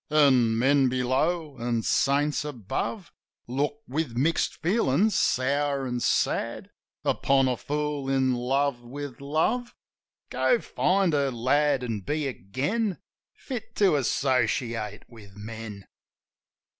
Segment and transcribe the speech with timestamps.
[0.09, 3.11] An' men below, an' saints above
[3.45, 6.71] Look with mixed feelin's, sour an' sad.
[7.05, 9.75] Upon a fool in love with love.
[10.31, 12.97] Go, find her, lad, an' be again.
[13.31, 15.85] Fit to associate with men.